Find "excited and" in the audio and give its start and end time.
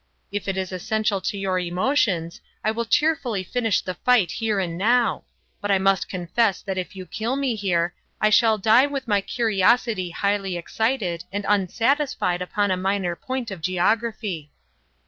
10.57-11.45